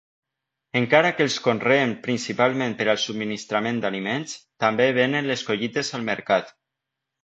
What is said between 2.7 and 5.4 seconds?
per al subministrament d'aliments, també venen